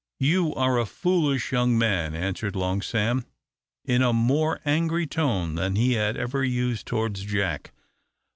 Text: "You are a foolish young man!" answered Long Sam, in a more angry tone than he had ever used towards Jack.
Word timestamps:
"You 0.19 0.55
are 0.55 0.79
a 0.79 0.87
foolish 0.87 1.51
young 1.51 1.77
man!" 1.77 2.15
answered 2.15 2.55
Long 2.55 2.81
Sam, 2.81 3.23
in 3.85 4.01
a 4.01 4.11
more 4.11 4.59
angry 4.65 5.05
tone 5.05 5.53
than 5.53 5.75
he 5.75 5.91
had 5.93 6.17
ever 6.17 6.43
used 6.43 6.87
towards 6.87 7.21
Jack. 7.23 7.71